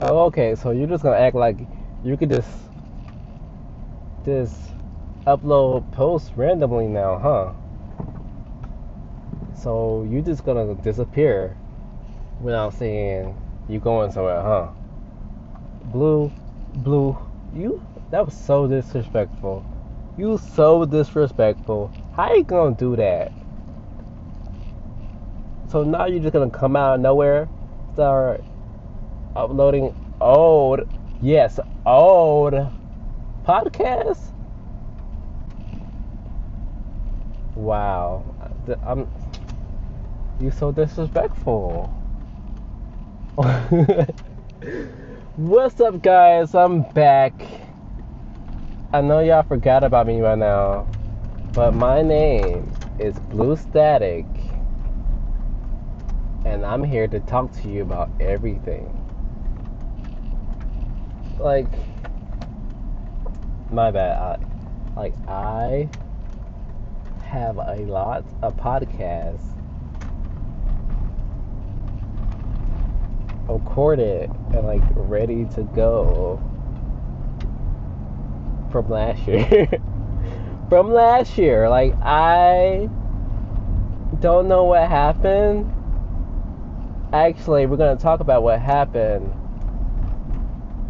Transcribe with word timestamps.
Oh, 0.00 0.24
okay. 0.26 0.54
So 0.54 0.70
you're 0.70 0.88
just 0.88 1.02
gonna 1.02 1.16
act 1.16 1.36
like 1.36 1.58
you 2.02 2.16
could 2.16 2.30
just 2.30 2.50
just 4.24 4.56
upload 5.26 5.90
posts 5.92 6.32
randomly 6.36 6.88
now, 6.88 7.18
huh? 7.18 7.52
So 9.54 10.06
you're 10.10 10.22
just 10.22 10.44
gonna 10.44 10.74
disappear 10.74 11.56
without 12.40 12.74
saying 12.74 13.36
you 13.68 13.78
going 13.78 14.10
somewhere, 14.10 14.42
huh? 14.42 14.68
Blue, 15.84 16.32
blue, 16.74 17.16
you 17.54 17.80
that 18.10 18.24
was 18.24 18.34
so 18.34 18.66
disrespectful. 18.66 19.64
You 20.18 20.38
so 20.38 20.84
disrespectful. 20.84 21.92
How 22.14 22.34
you 22.34 22.44
gonna 22.44 22.74
do 22.74 22.96
that? 22.96 23.32
So 25.68 25.84
now 25.84 26.06
you're 26.06 26.20
just 26.20 26.32
gonna 26.32 26.50
come 26.50 26.74
out 26.76 26.96
of 26.96 27.00
nowhere, 27.00 27.48
start 27.94 28.44
uploading 29.36 29.94
old, 30.20 30.80
yes, 31.20 31.58
old 31.84 32.54
podcasts. 33.44 34.32
Wow, 37.54 38.24
I'm. 38.84 39.08
You 40.40 40.50
so 40.50 40.72
disrespectful. 40.72 41.86
What's 45.36 45.80
up, 45.80 46.02
guys? 46.02 46.54
I'm 46.54 46.82
back. 46.92 47.32
I 48.92 49.00
know 49.00 49.20
y'all 49.20 49.42
forgot 49.42 49.84
about 49.84 50.06
me 50.06 50.20
right 50.20 50.38
now, 50.38 50.86
but 51.52 51.74
my 51.74 52.02
name 52.02 52.72
is 52.98 53.18
Blue 53.18 53.56
Static, 53.56 54.26
and 56.44 56.64
I'm 56.64 56.84
here 56.84 57.08
to 57.08 57.20
talk 57.20 57.52
to 57.62 57.68
you 57.68 57.82
about 57.82 58.10
everything. 58.20 59.03
Like, 61.38 61.66
my 63.70 63.90
bad. 63.90 64.40
I, 64.96 65.00
like, 65.00 65.14
I 65.28 65.88
have 67.24 67.56
a 67.56 67.76
lot 67.86 68.24
of 68.42 68.56
podcasts 68.56 69.54
recorded 73.48 74.30
and 74.54 74.66
like 74.66 74.82
ready 74.94 75.44
to 75.46 75.62
go 75.74 76.40
from 78.70 78.88
last 78.88 79.26
year. 79.26 79.68
from 80.68 80.92
last 80.92 81.36
year. 81.38 81.68
Like 81.68 81.94
I 82.02 82.88
don't 84.20 84.48
know 84.48 84.64
what 84.64 84.88
happened. 84.88 85.70
Actually, 87.12 87.66
we're 87.66 87.76
gonna 87.76 87.96
talk 87.96 88.20
about 88.20 88.42
what 88.42 88.60
happened, 88.60 89.32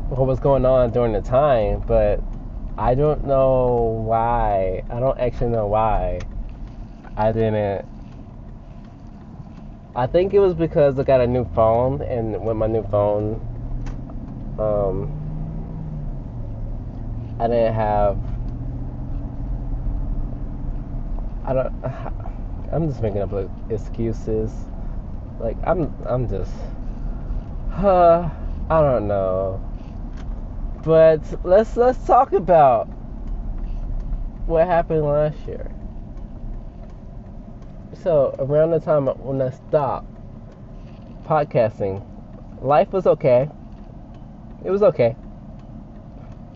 what 0.09 0.27
was 0.27 0.39
going 0.39 0.67
on 0.67 0.91
during 0.91 1.13
the 1.13 1.23
time, 1.23 1.83
but 1.87 2.21
I 2.77 2.95
don't 2.95 3.25
know 3.25 4.05
why. 4.07 4.83
I 4.91 5.01
don't 5.01 5.19
actually 5.19 5.51
know 5.51 5.67
why 5.67 6.21
I 7.17 7.33
didn't. 7.33 7.87
I 9.97 10.07
think 10.07 10.35
it 10.35 10.41
was 10.41 10.55
because 10.55 10.99
I 10.99 11.05
got 11.05 11.21
a 11.21 11.27
new 11.27 11.45
phone, 11.55 12.03
and 12.03 12.45
with 12.45 12.57
my 12.57 12.67
new 12.67 12.83
phone, 12.85 13.41
um, 14.59 15.09
I 17.41 17.47
didn't 17.47 17.75
have. 17.75 18.19
I 21.45 21.53
don't. 21.55 21.85
I'm 22.73 22.89
just 22.89 23.01
making 23.01 23.23
up 23.23 23.33
excuses. 23.71 24.53
Like 25.39 25.57
I'm. 25.65 25.95
I'm 26.07 26.29
just. 26.29 26.53
Uh, 27.73 28.29
I 28.71 28.81
don't 28.81 29.07
know. 29.07 29.61
But 30.85 31.23
let's 31.45 31.77
let's 31.79 32.05
talk 32.07 32.33
about 32.35 32.87
what 34.47 34.67
happened 34.67 35.03
last 35.05 35.39
year. 35.47 35.71
So 38.03 38.35
around 38.39 38.73
the 38.73 38.81
time 38.81 39.07
when 39.07 39.41
I 39.41 39.49
stopped 39.49 40.07
podcasting, 41.25 42.05
life 42.61 42.93
was 42.93 43.07
okay. 43.07 43.49
It 44.63 44.71
was 44.71 44.83
okay. 44.83 45.17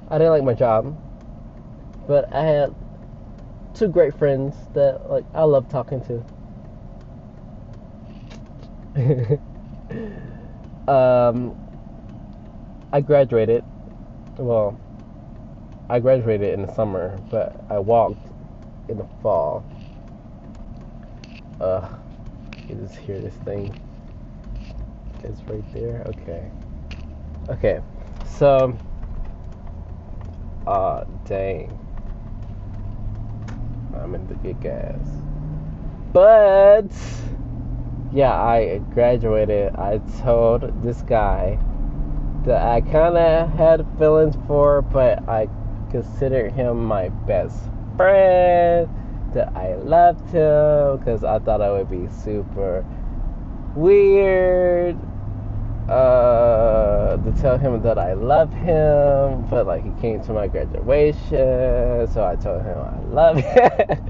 I 0.09 0.19
didn't 0.19 0.33
like 0.33 0.45
my 0.45 0.55
job, 0.55 0.95
but 2.07 2.31
I 2.31 2.43
had 2.43 2.75
two 3.73 3.89
great 3.89 4.15
friends 4.19 4.55
that 4.75 5.09
like 5.09 5.25
I 5.33 5.45
love 5.45 5.71
talking 5.71 6.03
to. 8.95 9.41
um, 10.93 11.57
I 12.93 13.01
graduated. 13.01 13.65
Well, 14.39 14.79
I 15.91 16.01
graduated 16.01 16.55
in 16.55 16.65
the 16.67 16.73
summer, 16.75 17.21
but 17.31 17.65
I 17.69 17.79
walked 17.79 18.27
in 18.89 18.99
the 18.99 19.07
fall. 19.23 19.65
Uh, 21.61 21.89
you 22.69 22.77
just 22.77 22.97
hear 22.97 23.19
this 23.19 23.35
thing. 23.45 23.75
It's 25.25 25.43
right 25.43 25.65
there. 25.75 26.05
Okay. 26.07 26.51
Okay. 27.51 27.81
So 28.25 28.79
Ah, 30.71 31.05
dang. 31.25 31.73
I'm 33.97 34.15
in 34.15 34.27
the 34.27 34.35
good 34.35 34.61
gas. 34.61 35.01
But, 36.13 36.93
yeah, 38.13 38.35
I 38.35 38.83
graduated. 38.93 39.75
I 39.77 39.97
told 40.21 40.83
this 40.83 41.01
guy 41.01 41.59
that 42.45 42.63
I 42.63 42.81
kind 42.81 43.17
of 43.17 43.51
had 43.51 43.87
feelings 43.99 44.37
for, 44.47 44.83
but 44.83 45.29
I 45.29 45.49
considered 45.91 46.53
him 46.53 46.85
my 46.85 47.09
best 47.09 47.59
friend. 47.97 48.89
That 49.35 49.55
I 49.55 49.75
loved 49.75 50.31
him 50.31 50.97
because 50.99 51.23
I 51.23 51.39
thought 51.39 51.61
I 51.61 51.71
would 51.71 51.91
be 51.91 52.09
super 52.09 52.85
weird 53.75 54.99
uh, 55.89 57.17
to 57.17 57.33
tell 57.41 57.59
him 57.59 57.83
that 57.83 57.99
I 57.99 58.13
love 58.15 58.53
him, 58.53 59.47
but 59.49 59.67
like 59.67 59.85
he 59.85 59.91
came 60.01 60.23
to 60.25 60.33
my 60.33 60.47
graduation, 60.47 62.07
so 62.13 62.25
I 62.25 62.37
told 62.37 62.63
him 62.63 62.79
I 62.79 62.99
love 63.11 63.37
him. 63.41 64.01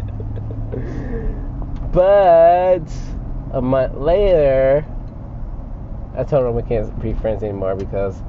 but 1.92 2.92
a 3.52 3.62
month 3.62 3.94
later, 3.94 4.84
I 6.18 6.24
told 6.24 6.44
him 6.44 6.54
we 6.54 6.62
can't 6.62 7.00
be 7.00 7.12
friends 7.12 7.44
anymore 7.44 7.76
because 7.76 8.20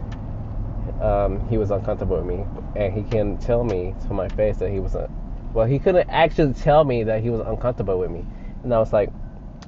um, 1.01 1.43
he 1.49 1.57
was 1.57 1.71
uncomfortable 1.71 2.17
with 2.17 2.25
me, 2.25 2.45
and 2.75 2.93
he 2.93 3.01
can 3.01 3.37
tell 3.37 3.63
me 3.63 3.95
to 4.05 4.13
my 4.13 4.29
face 4.29 4.57
that 4.57 4.69
he 4.69 4.79
wasn't. 4.79 5.09
Well, 5.53 5.65
he 5.65 5.79
couldn't 5.79 6.07
actually 6.07 6.53
tell 6.53 6.83
me 6.83 7.03
that 7.05 7.23
he 7.23 7.31
was 7.31 7.41
uncomfortable 7.47 7.97
with 7.97 8.11
me, 8.11 8.23
and 8.63 8.71
I 8.71 8.77
was 8.77 8.93
like, 8.93 9.09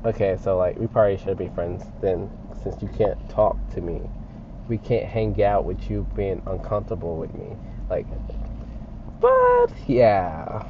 okay, 0.06 0.38
so 0.40 0.56
like 0.56 0.78
we 0.78 0.86
probably 0.86 1.18
should 1.18 1.36
be 1.36 1.48
friends 1.50 1.84
then 2.00 2.30
since 2.62 2.80
you 2.80 2.90
can't 2.90 3.18
talk 3.28 3.58
to 3.74 3.82
me. 3.82 4.00
We 4.68 4.78
can't 4.78 5.08
hang 5.08 5.42
out 5.42 5.66
with 5.66 5.90
you 5.90 6.08
being 6.16 6.44
uncomfortable 6.46 7.18
with 7.18 7.34
me. 7.34 7.58
Like, 7.90 8.06
but 9.20 9.74
yeah. 9.88 10.64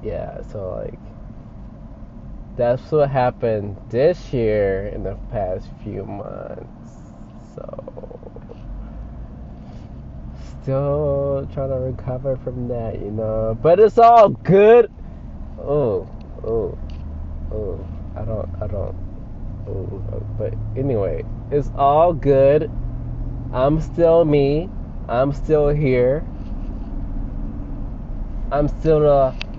Yeah, 0.00 0.42
so 0.42 0.70
like, 0.76 1.00
that's 2.60 2.92
what 2.92 3.08
happened 3.08 3.74
this 3.88 4.34
year 4.34 4.88
in 4.88 5.02
the 5.02 5.16
past 5.30 5.66
few 5.82 6.04
months. 6.04 6.92
So, 7.54 8.20
still 10.62 11.48
trying 11.54 11.70
to 11.70 11.76
recover 11.76 12.36
from 12.36 12.68
that, 12.68 13.00
you 13.00 13.10
know. 13.10 13.58
But 13.62 13.80
it's 13.80 13.96
all 13.96 14.28
good. 14.28 14.90
Oh, 15.58 16.06
oh, 16.44 16.78
oh. 17.50 17.86
I 18.14 18.24
don't, 18.24 18.48
I 18.60 18.66
don't 18.66 19.10
but 20.36 20.52
anyway, 20.76 21.24
it's 21.50 21.70
all 21.76 22.12
good. 22.12 22.70
I'm 23.52 23.80
still 23.80 24.24
me. 24.24 24.68
I'm 25.08 25.32
still 25.32 25.68
here. 25.68 26.24
I'm 28.52 28.68
still 28.68 29.00
the. 29.00 29.49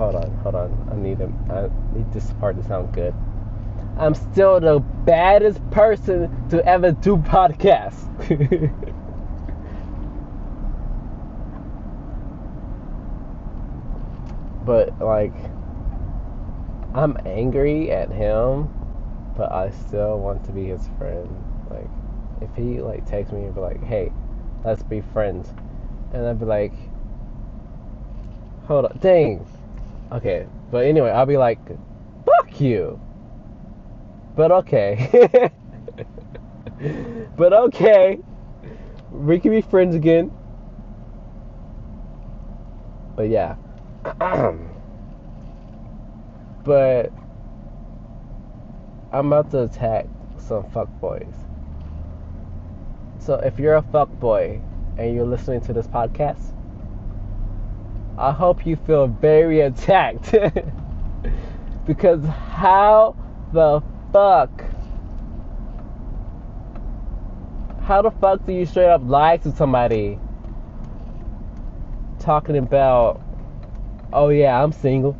Hold 0.00 0.14
on, 0.14 0.30
hold 0.42 0.54
on. 0.54 0.88
I 0.90 0.96
need 0.96 1.18
him. 1.18 1.36
I 1.50 1.68
need 1.94 2.10
this 2.12 2.32
part 2.40 2.56
to 2.56 2.66
sound 2.66 2.94
good. 2.94 3.14
I'm 3.98 4.14
still 4.14 4.58
the 4.58 4.80
baddest 5.04 5.60
person 5.70 6.48
to 6.48 6.66
ever 6.66 6.92
do 6.92 7.18
podcasts. 7.18 8.06
but 14.64 14.98
like, 15.00 15.34
I'm 16.94 17.18
angry 17.26 17.90
at 17.90 18.10
him 18.10 18.70
but 19.40 19.52
I 19.52 19.70
still 19.70 20.18
want 20.18 20.44
to 20.44 20.52
be 20.52 20.66
his 20.66 20.86
friend. 20.98 21.26
Like, 21.70 21.88
if 22.42 22.54
he 22.54 22.82
like 22.82 23.06
texts 23.06 23.32
me 23.32 23.44
and 23.44 23.54
be 23.54 23.60
like, 23.62 23.82
"Hey, 23.82 24.12
let's 24.64 24.82
be 24.82 25.00
friends," 25.00 25.54
and 26.12 26.26
I'd 26.26 26.38
be 26.38 26.44
like, 26.44 26.74
"Hold 28.66 28.84
on, 28.84 28.98
dang." 29.00 29.46
Okay, 30.12 30.46
but 30.70 30.84
anyway, 30.84 31.10
I'll 31.10 31.26
be 31.26 31.36
like, 31.36 31.58
"Fuck 32.24 32.60
you." 32.60 33.00
But 34.36 34.50
okay. 34.52 35.50
but 37.36 37.52
okay, 37.52 38.18
we 39.12 39.38
can 39.38 39.50
be 39.50 39.60
friends 39.60 39.94
again. 39.94 40.32
But 43.16 43.28
yeah. 43.28 43.56
but 46.64 47.12
I'm 49.12 49.26
about 49.32 49.50
to 49.50 49.64
attack 49.64 50.06
some 50.38 50.64
fuckboys. 50.64 51.34
So 53.18 53.34
if 53.34 53.58
you're 53.58 53.76
a 53.76 53.82
fuckboy 53.82 54.62
and 54.96 55.14
you're 55.14 55.26
listening 55.26 55.60
to 55.62 55.72
this 55.72 55.86
podcast, 55.86 56.54
I 58.20 58.32
hope 58.32 58.66
you 58.66 58.76
feel 58.76 59.06
very 59.06 59.62
attacked. 59.62 60.34
because 61.86 62.22
how 62.24 63.16
the 63.54 63.82
fuck 64.12 64.50
how 67.80 68.02
the 68.02 68.10
fuck 68.10 68.44
do 68.44 68.52
you 68.52 68.66
straight 68.66 68.90
up 68.90 69.00
lie 69.04 69.38
to 69.38 69.50
somebody 69.50 70.18
talking 72.18 72.58
about 72.58 73.20
oh 74.12 74.28
yeah 74.28 74.62
i'm 74.62 74.72
single. 74.72 75.16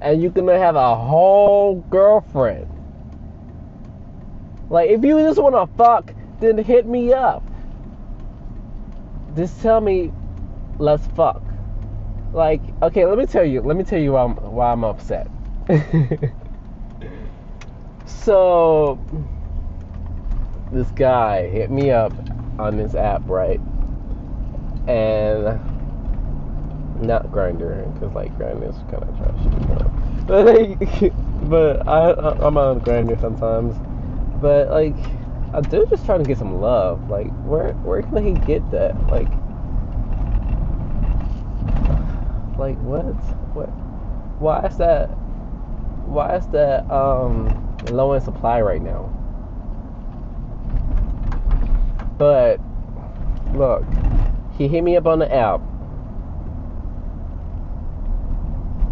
And 0.00 0.22
you're 0.22 0.30
gonna 0.30 0.58
have 0.58 0.76
a 0.76 0.96
whole 0.96 1.76
girlfriend. 1.90 2.68
Like 4.70 4.90
if 4.90 5.04
you 5.04 5.18
just 5.20 5.40
want 5.40 5.54
to 5.54 5.76
fuck 5.76 6.14
then 6.40 6.56
hit 6.58 6.86
me 6.86 7.12
up. 7.12 7.44
Just 9.36 9.60
tell 9.60 9.80
me 9.80 10.10
let's 10.78 11.06
fuck 11.08 11.42
like 12.32 12.62
okay 12.82 13.04
let 13.06 13.16
me 13.16 13.26
tell 13.26 13.44
you 13.44 13.60
let 13.60 13.76
me 13.76 13.84
tell 13.84 14.00
you 14.00 14.12
why 14.12 14.24
i'm, 14.24 14.34
why 14.34 14.72
I'm 14.72 14.84
upset 14.84 15.30
so 18.06 18.98
this 20.74 20.90
guy 20.90 21.48
hit 21.48 21.70
me 21.70 21.90
up 21.90 22.12
on 22.58 22.76
this 22.76 22.94
app, 22.94 23.22
right? 23.26 23.60
And 24.86 25.60
not 27.00 27.30
Grindr 27.30 27.92
because 27.94 28.14
like 28.14 28.36
Grindr 28.36 28.68
is 28.68 28.76
kind 28.90 29.02
of 29.02 29.16
trash. 29.16 29.90
But 30.26 30.46
like, 30.46 31.12
but 31.50 31.86
I 31.86 32.12
I'm 32.12 32.56
on 32.56 32.80
Grindr 32.80 33.20
sometimes. 33.20 33.76
But 34.40 34.70
like, 34.70 34.96
I 35.52 35.60
do 35.60 35.86
just 35.90 36.06
trying 36.06 36.20
to 36.20 36.24
get 36.24 36.38
some 36.38 36.60
love. 36.60 37.10
Like, 37.10 37.30
where 37.44 37.72
where 37.84 38.02
can 38.02 38.24
he 38.24 38.32
get 38.46 38.68
that? 38.70 38.94
Like, 39.08 39.28
like 42.58 42.76
what? 42.78 43.14
What? 43.54 43.68
Why 44.40 44.66
is 44.66 44.76
that? 44.78 45.06
Why 46.06 46.36
is 46.36 46.46
that 46.48 46.90
um 46.90 47.78
low 47.90 48.12
in 48.12 48.20
supply 48.20 48.60
right 48.60 48.82
now? 48.82 49.10
But 52.18 52.60
look, 53.54 53.84
he 54.56 54.68
hit 54.68 54.82
me 54.82 54.96
up 54.96 55.06
on 55.06 55.18
the 55.18 55.32
app. 55.32 55.60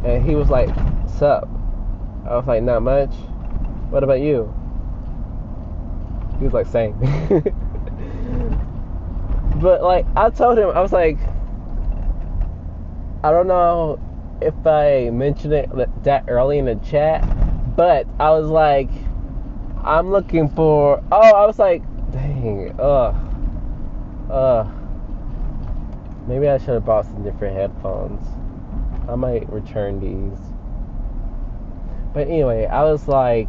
And 0.05 0.27
he 0.27 0.35
was 0.35 0.51
like, 0.51 0.71
Sup? 1.19 1.49
I 2.29 2.37
was 2.37 2.47
like, 2.47 2.63
Not 2.63 2.83
much. 2.83 3.15
What 3.91 4.03
about 4.03 4.21
you? 4.21 4.53
He 6.39 6.45
was 6.45 6.53
like, 6.53 6.67
Same. 6.67 6.99
but 9.61 9.83
like, 9.83 10.07
I 10.17 10.31
told 10.31 10.59
him, 10.59 10.71
I 10.71 10.81
was 10.81 10.93
like, 10.93 11.19
I 13.25 13.31
don't 13.31 13.47
know 13.47 14.01
if 14.41 14.67
I 14.67 15.11
mentioned 15.11 15.53
it 15.53 15.71
that 16.05 16.25
early 16.29 16.59
in 16.59 16.65
the 16.65 16.75
chat, 16.77 17.25
but 17.77 18.07
I 18.19 18.31
was 18.31 18.49
like, 18.49 18.91
I'm 19.85 20.11
looking 20.11 20.49
for. 20.49 21.03
Oh, 21.13 21.35
I 21.35 21.47
was 21.47 21.59
like, 21.59 21.83
Dang, 22.13 22.75
ugh. 22.79 23.17
Ugh. 24.31 24.69
Maybe 26.27 26.49
I 26.49 26.59
should 26.59 26.75
have 26.75 26.85
bought 26.85 27.07
some 27.07 27.23
different 27.23 27.57
headphones. 27.57 28.23
I 29.09 29.15
might 29.15 29.49
return 29.51 29.99
these. 30.01 30.39
But 32.13 32.29
anyway, 32.29 32.67
I 32.67 32.85
was 32.85 33.09
like, 33.09 33.49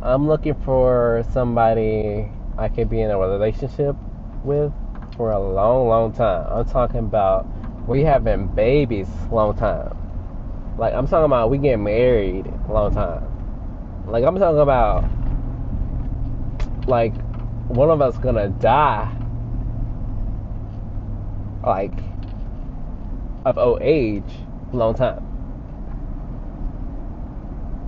I'm 0.00 0.28
looking 0.28 0.54
for 0.54 1.24
somebody 1.32 2.30
I 2.56 2.68
could 2.68 2.88
be 2.88 3.00
in 3.00 3.10
a 3.10 3.18
relationship 3.18 3.96
with 4.44 4.72
for 5.16 5.32
a 5.32 5.38
long, 5.38 5.88
long 5.88 6.12
time. 6.12 6.46
I'm 6.50 6.64
talking 6.66 7.00
about 7.00 7.46
we 7.86 8.02
been 8.24 8.46
babies 8.48 9.08
long 9.30 9.54
time. 9.56 9.96
Like 10.78 10.92
I'm 10.94 11.06
talking 11.06 11.24
about 11.24 11.50
we 11.50 11.58
get 11.58 11.78
married 11.78 12.46
long 12.68 12.92
time. 12.92 13.24
Like 14.06 14.24
I'm 14.24 14.38
talking 14.38 14.60
about 14.60 15.04
like 16.86 17.14
one 17.68 17.90
of 17.90 18.00
us 18.00 18.18
gonna 18.18 18.48
die 18.48 19.12
like 21.64 21.98
of 23.44 23.58
old 23.58 23.82
age 23.82 24.22
long 24.72 24.94
time. 24.94 25.22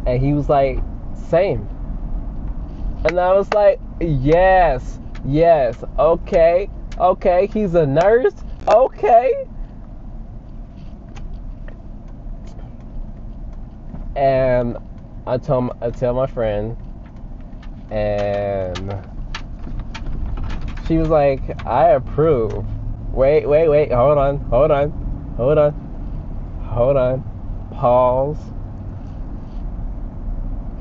And 0.07 0.23
he 0.23 0.33
was 0.33 0.49
like, 0.49 0.79
same. 1.29 1.69
And 3.05 3.21
I 3.21 3.33
was 3.33 3.53
like, 3.53 3.81
yes, 4.01 4.99
yes, 5.25 5.85
okay, 5.99 6.71
okay, 7.01 7.47
he's 7.53 7.75
a 7.75 7.87
nurse, 7.87 8.35
okay. 8.67 9.33
And 14.17 14.77
I 15.27 15.39
tell 15.39 15.77
I 15.81 15.91
tell 15.91 16.15
my 16.15 16.27
friend, 16.27 16.77
and 17.91 18.93
she 20.87 20.97
was 20.97 21.09
like, 21.09 21.43
"I 21.67 21.91
approve." 21.91 22.67
Wait, 23.13 23.47
wait, 23.47 23.69
wait. 23.69 23.93
Hold 23.93 24.19
on, 24.19 24.39
hold 24.39 24.71
on, 24.71 24.91
hold 25.37 25.59
on, 25.59 25.73
hold 26.65 26.97
on. 26.97 27.25
Pause. 27.73 28.39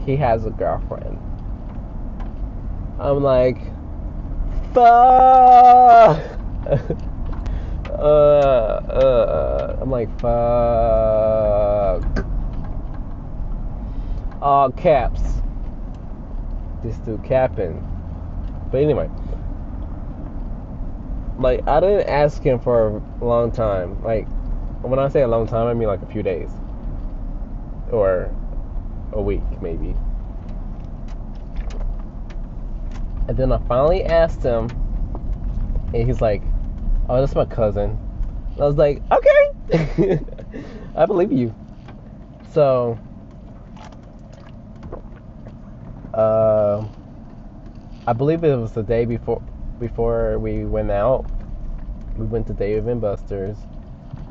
He 0.05 0.15
has 0.15 0.45
a 0.45 0.49
girlfriend. 0.49 1.19
I'm 2.99 3.21
like, 3.21 3.59
fuck. 4.73 6.23
uh, 7.89 7.91
uh, 7.91 9.77
I'm 9.81 9.91
like, 9.91 10.09
fuck 10.19 12.27
all 14.41 14.71
caps. 14.71 15.21
This 16.83 16.97
dude 16.97 17.23
capping. 17.23 17.85
But 18.71 18.81
anyway, 18.81 19.09
like 21.39 21.67
I 21.67 21.79
didn't 21.79 22.07
ask 22.07 22.41
him 22.41 22.59
for 22.59 23.01
a 23.21 23.25
long 23.25 23.51
time. 23.51 24.01
Like 24.03 24.27
when 24.81 24.99
I 24.99 25.09
say 25.09 25.21
a 25.21 25.27
long 25.27 25.47
time, 25.47 25.67
I 25.67 25.73
mean 25.73 25.87
like 25.87 26.01
a 26.01 26.05
few 26.05 26.23
days 26.23 26.49
or 27.91 28.33
a 29.13 29.21
week 29.21 29.43
maybe. 29.61 29.95
And 33.27 33.37
then 33.37 33.51
I 33.51 33.59
finally 33.67 34.03
asked 34.05 34.43
him, 34.43 34.71
and 35.93 36.07
he's 36.07 36.21
like, 36.21 36.41
"Oh, 37.09 37.19
that's 37.19 37.35
my 37.35 37.45
cousin." 37.45 37.99
And 38.55 38.63
I 38.63 38.65
was 38.65 38.77
like, 38.77 39.01
"Okay, 39.11 40.19
I 40.95 41.05
believe 41.05 41.31
you." 41.31 41.53
So 42.51 42.97
uh, 46.13 46.87
I 48.07 48.13
believe 48.13 48.43
it 48.43 48.55
was 48.55 48.71
the 48.71 48.83
day 48.83 49.05
before 49.05 49.41
before 49.79 50.39
we 50.39 50.65
went 50.65 50.91
out. 50.91 51.25
We 52.17 52.25
went 52.25 52.47
to 52.47 52.53
Dave 52.53 52.87
and 52.87 53.01
Buster's 53.01 53.57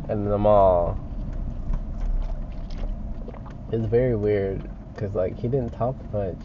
and 0.09 0.27
the 0.27 0.39
mall. 0.39 0.99
It's 3.71 3.87
very 3.87 4.17
weird 4.17 4.69
because 4.95 5.15
like 5.15 5.39
he 5.39 5.49
didn't 5.49 5.73
talk 5.75 5.97
much, 6.13 6.39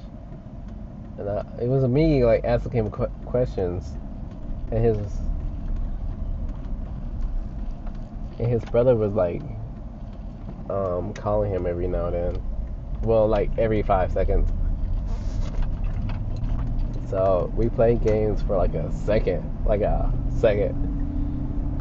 and 1.21 1.29
I, 1.29 1.45
it 1.61 1.67
was 1.67 1.87
me 1.87 2.25
like 2.25 2.41
asking 2.43 2.71
him 2.71 2.91
qu- 2.91 3.11
questions, 3.25 3.95
and 4.71 4.83
his 4.83 4.97
and 8.39 8.49
his 8.49 8.63
brother 8.65 8.95
was 8.95 9.13
like 9.13 9.41
um, 10.69 11.13
calling 11.13 11.51
him 11.51 11.65
every 11.65 11.87
now 11.87 12.07
and 12.07 12.15
then. 12.15 12.43
Well, 13.01 13.27
like 13.27 13.51
every 13.57 13.81
five 13.81 14.11
seconds. 14.11 14.49
So 17.09 17.51
we 17.55 17.69
played 17.69 18.01
games 18.01 18.41
for 18.41 18.57
like 18.57 18.73
a 18.73 18.91
second, 18.91 19.43
like 19.65 19.81
a 19.81 20.11
second, 20.39 20.73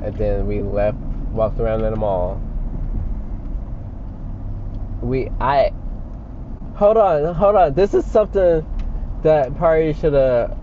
and 0.02 0.16
then 0.16 0.47
we 0.47 0.61
left, 0.61 0.99
walked 1.32 1.61
around 1.61 1.85
in 1.85 1.90
the 1.90 1.97
mall. 1.97 2.42
We 5.00 5.28
I 5.40 5.73
hold 6.75 6.97
on, 6.97 7.35
hold 7.35 7.56
on. 7.56 7.75
This 7.75 7.94
is 7.94 8.04
something 8.04 8.66
that 9.22 9.56
probably 9.56 9.92
should 9.94 10.14
have 10.14 10.56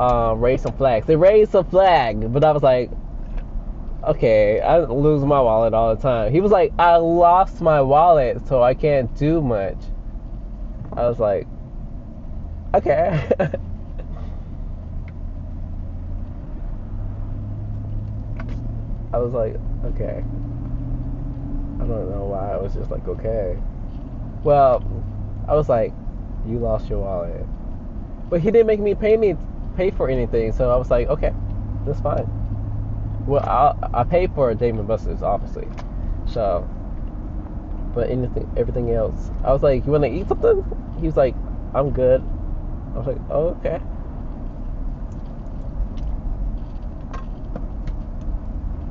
uh, 0.00 0.34
raised 0.36 0.62
some 0.64 0.76
flags. 0.76 1.06
They 1.06 1.16
raised 1.16 1.54
a 1.54 1.64
flag, 1.64 2.32
but 2.32 2.44
I 2.44 2.52
was 2.52 2.62
like, 2.62 2.90
okay, 4.04 4.60
I 4.60 4.78
lose 4.78 5.24
my 5.24 5.40
wallet 5.40 5.74
all 5.74 5.94
the 5.94 6.00
time. 6.00 6.32
He 6.32 6.40
was 6.40 6.52
like, 6.52 6.72
I 6.78 6.96
lost 6.96 7.60
my 7.60 7.80
wallet, 7.80 8.46
so 8.46 8.62
I 8.62 8.74
can't 8.74 9.14
do 9.16 9.40
much. 9.40 9.78
I 10.92 11.08
was 11.08 11.18
like, 11.18 11.46
okay. 12.74 13.28
I 19.12 19.18
was 19.18 19.32
like, 19.32 19.56
okay. 19.84 20.22
I 21.76 21.86
don't 21.86 22.10
know 22.10 22.24
why. 22.24 22.52
I 22.52 22.56
was 22.56 22.74
just 22.74 22.90
like, 22.90 23.06
okay. 23.08 23.56
Well, 24.44 24.82
I 25.48 25.54
was 25.54 25.68
like, 25.68 25.92
you 26.46 26.58
lost 26.58 26.88
your 26.88 27.00
wallet, 27.00 27.46
but 28.28 28.40
he 28.40 28.50
didn't 28.50 28.66
make 28.66 28.80
me 28.80 28.94
pay 28.94 29.16
me 29.16 29.36
pay 29.76 29.90
for 29.90 30.08
anything. 30.08 30.52
So 30.52 30.70
I 30.70 30.76
was 30.76 30.90
like, 30.90 31.08
okay, 31.08 31.32
that's 31.84 32.00
fine. 32.00 32.26
Well, 33.26 33.44
I 33.44 34.00
I 34.00 34.04
paid 34.04 34.32
for 34.34 34.52
Dave 34.54 34.78
and 34.78 34.88
Buster's 34.88 35.22
obviously, 35.22 35.68
so. 36.26 36.68
But 37.94 38.10
anything, 38.10 38.52
everything 38.58 38.92
else, 38.92 39.30
I 39.42 39.52
was 39.52 39.62
like, 39.62 39.86
you 39.86 39.92
want 39.92 40.04
to 40.04 40.10
eat 40.10 40.28
something? 40.28 40.62
He 41.00 41.06
was 41.06 41.16
like, 41.16 41.34
I'm 41.74 41.90
good. 41.90 42.22
I 42.94 42.98
was 42.98 43.06
like, 43.06 43.18
oh 43.30 43.56
okay. 43.58 43.80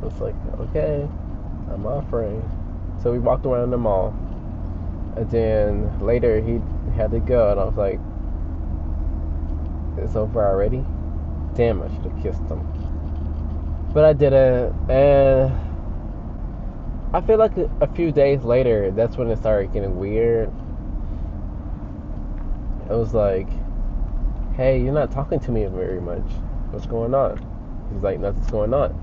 I 0.01 0.05
was 0.05 0.19
like, 0.19 0.35
okay, 0.59 1.07
I'm 1.71 1.85
offering. 1.85 2.41
So 3.01 3.11
we 3.11 3.19
walked 3.19 3.45
around 3.45 3.69
the 3.69 3.77
mall. 3.77 4.15
And 5.15 5.29
then 5.29 5.99
later 6.05 6.41
he 6.41 6.59
had 6.95 7.11
to 7.11 7.19
go, 7.19 7.51
and 7.51 7.59
I 7.59 7.63
was 7.63 7.75
like, 7.75 7.99
it's 10.05 10.15
over 10.15 10.45
already? 10.45 10.83
Damn, 11.55 11.81
I 11.81 11.87
should 11.87 12.05
have 12.05 12.23
kissed 12.23 12.43
him. 12.43 12.61
But 13.93 14.05
I 14.05 14.13
didn't, 14.13 14.89
and 14.89 15.53
I 17.13 17.21
feel 17.21 17.37
like 17.37 17.55
a, 17.57 17.87
few 17.95 18.11
days 18.11 18.43
later, 18.43 18.91
that's 18.91 19.15
when 19.15 19.29
it 19.29 19.37
started 19.37 19.71
getting 19.71 19.97
weird. 19.97 20.49
It 22.89 22.93
was 22.93 23.13
like, 23.13 23.47
hey, 24.55 24.81
you're 24.81 24.93
not 24.93 25.11
talking 25.11 25.39
to 25.39 25.51
me 25.51 25.65
very 25.65 26.01
much. 26.01 26.29
What's 26.71 26.85
going 26.85 27.13
on? 27.13 27.37
He's 27.93 28.03
like, 28.03 28.19
nothing's 28.19 28.51
going 28.51 28.73
on. 28.73 29.01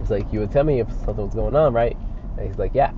He's 0.00 0.10
like, 0.10 0.32
you 0.32 0.40
would 0.40 0.50
tell 0.50 0.64
me 0.64 0.80
if 0.80 0.88
something 1.04 1.24
was 1.24 1.34
going 1.34 1.54
on, 1.54 1.72
right? 1.72 1.96
And 2.36 2.46
he's 2.48 2.58
like, 2.58 2.74
yeah. 2.74 2.92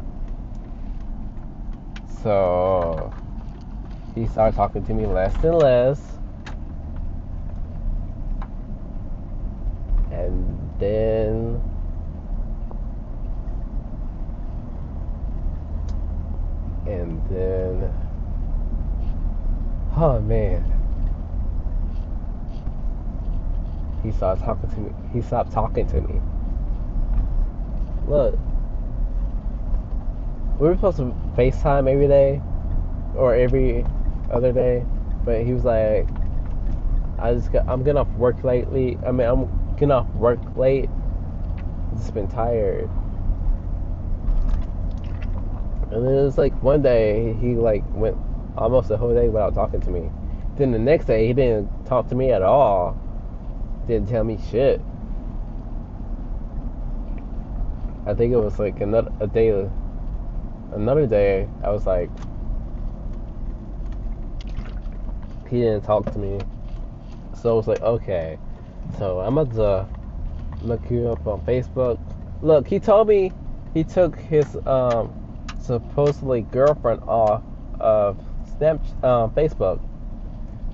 So 2.22 3.12
he 4.16 4.26
started 4.26 4.56
talking 4.56 4.82
to 4.82 4.94
me 4.94 5.04
less 5.04 5.34
and 5.44 5.58
less. 5.58 6.00
And 10.10 10.70
then 10.78 11.60
and 16.86 17.20
then 17.28 17.92
oh 19.94 20.18
man. 20.20 20.72
He 24.02 24.12
started 24.12 24.42
talking 24.42 24.70
to 24.70 24.80
me 24.80 24.92
he 25.12 25.20
stopped 25.20 25.52
talking 25.52 25.86
to 25.88 26.00
me. 26.00 26.20
Look. 28.08 28.38
We 30.58 30.68
were 30.68 30.74
supposed 30.74 30.96
to 30.96 31.14
FaceTime 31.36 31.92
every 31.92 32.08
day 32.08 32.40
or 33.14 33.34
every 33.34 33.84
other 34.30 34.52
day, 34.52 34.84
but 35.24 35.42
he 35.44 35.52
was 35.52 35.64
like, 35.64 36.06
I 37.18 37.34
just 37.34 37.52
got, 37.52 37.68
I'm 37.68 37.82
getting 37.82 37.98
off 37.98 38.10
work 38.10 38.44
lately. 38.44 38.98
I 39.06 39.10
mean, 39.12 39.26
I'm 39.26 39.74
getting 39.74 39.90
off 39.90 40.08
work 40.14 40.40
late. 40.56 40.88
I've 41.90 41.98
just 41.98 42.14
been 42.14 42.28
tired. 42.28 42.88
And 45.92 46.04
then 46.04 46.14
it 46.14 46.22
was 46.24 46.36
like 46.36 46.52
one 46.62 46.82
day 46.82 47.34
he 47.40 47.54
like 47.54 47.84
went 47.94 48.16
almost 48.56 48.88
the 48.88 48.96
whole 48.96 49.14
day 49.14 49.28
without 49.28 49.54
talking 49.54 49.80
to 49.80 49.90
me. 49.90 50.10
Then 50.56 50.72
the 50.72 50.78
next 50.78 51.06
day 51.06 51.26
he 51.26 51.32
didn't 51.32 51.86
talk 51.86 52.08
to 52.08 52.14
me 52.14 52.32
at 52.32 52.42
all. 52.42 53.00
Didn't 53.86 54.08
tell 54.08 54.24
me 54.24 54.38
shit. 54.50 54.80
I 58.04 58.14
think 58.14 58.32
it 58.32 58.38
was 58.38 58.58
like 58.58 58.80
another 58.80 59.12
a 59.20 59.26
day 59.26 59.68
another 60.72 61.06
day, 61.06 61.48
I 61.62 61.70
was 61.70 61.86
like, 61.86 62.10
he 65.48 65.60
didn't 65.60 65.82
talk 65.82 66.10
to 66.12 66.18
me. 66.18 66.38
So 67.34 67.52
I 67.52 67.54
was 67.54 67.66
like, 67.66 67.80
okay. 67.82 68.38
So 68.98 69.20
I'm 69.20 69.38
about 69.38 69.54
to 69.56 69.88
look 70.64 70.90
you 70.90 71.08
up 71.08 71.26
on 71.26 71.40
Facebook. 71.42 71.98
Look, 72.42 72.66
he 72.66 72.78
told 72.78 73.08
me 73.08 73.32
he 73.74 73.84
took 73.84 74.18
his 74.18 74.56
um, 74.66 75.12
supposedly 75.60 76.42
girlfriend 76.42 77.02
off 77.02 77.42
of 77.80 78.18
Snap 78.56 78.80
um, 79.04 79.30
Facebook. 79.30 79.80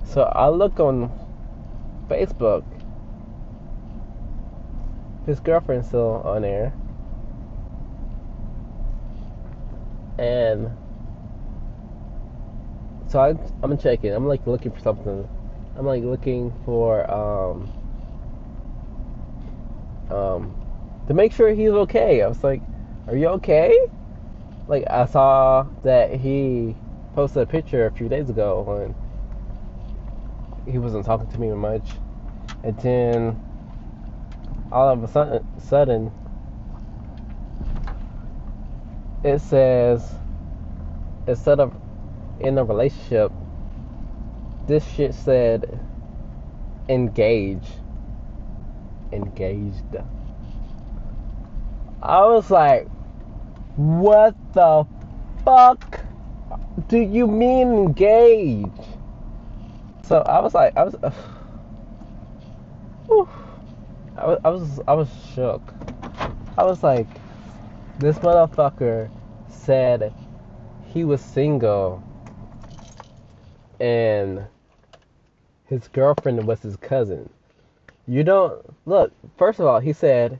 So 0.05 0.23
I 0.23 0.49
look 0.49 0.79
on 0.79 1.11
Facebook. 2.07 2.63
His 5.25 5.39
girlfriend's 5.39 5.87
still 5.87 6.21
on 6.25 6.41
there. 6.41 6.73
and 10.17 10.69
so 13.13 13.19
I, 13.19 13.35
I'm 13.61 13.77
checking. 13.77 14.11
I'm 14.11 14.27
like 14.27 14.45
looking 14.47 14.71
for 14.71 14.79
something. 14.79 15.29
I'm 15.77 15.85
like 15.85 16.03
looking 16.03 16.51
for 16.65 17.09
um 17.11 17.69
um 20.09 20.55
to 21.07 21.13
make 21.13 21.31
sure 21.31 21.53
he's 21.53 21.69
okay. 21.69 22.23
I 22.23 22.27
was 22.27 22.43
like, 22.43 22.63
"Are 23.07 23.15
you 23.15 23.27
okay?" 23.37 23.77
Like 24.67 24.85
I 24.89 25.05
saw 25.05 25.67
that 25.83 26.15
he 26.15 26.75
posted 27.13 27.43
a 27.43 27.45
picture 27.45 27.85
a 27.85 27.91
few 27.91 28.09
days 28.09 28.31
ago 28.31 28.81
and 28.81 30.73
he 30.73 30.79
wasn't 30.79 31.05
talking 31.05 31.27
to 31.27 31.39
me 31.39 31.49
much, 31.51 31.87
and 32.63 32.75
then 32.79 33.37
all 34.71 34.89
of 34.89 35.03
a 35.03 35.07
sudden, 35.07 35.45
sudden 35.59 36.11
it 39.23 39.37
says 39.37 40.15
instead 41.27 41.59
of 41.59 41.82
in 42.39 42.57
a 42.57 42.63
relationship, 42.63 43.31
this 44.67 44.85
shit 44.93 45.13
said 45.13 45.79
engage. 46.89 47.67
Engaged. 49.11 49.97
I 52.01 52.21
was 52.25 52.49
like, 52.51 52.87
what 53.75 54.35
the 54.53 54.85
fuck 55.45 56.01
do 56.87 56.97
you 56.97 57.27
mean 57.27 57.73
engage? 57.73 58.65
So 60.03 60.17
I 60.19 60.39
was 60.39 60.53
like, 60.53 60.75
I 60.75 60.83
was, 60.83 60.95
uh, 60.95 61.11
I 64.17 64.25
was, 64.25 64.39
I 64.43 64.49
was, 64.49 64.79
I 64.87 64.93
was 64.93 65.09
shook. 65.33 65.61
I 66.57 66.63
was 66.63 66.83
like, 66.83 67.07
this 67.99 68.17
motherfucker 68.19 69.09
said 69.47 70.13
he 70.85 71.03
was 71.03 71.21
single 71.21 72.03
and 73.83 74.45
his 75.65 75.87
girlfriend 75.89 76.45
was 76.47 76.61
his 76.61 76.77
cousin. 76.77 77.29
You 78.07 78.23
don't 78.23 78.63
look, 78.85 79.11
first 79.37 79.59
of 79.59 79.65
all, 79.65 79.79
he 79.79 79.93
said 79.93 80.39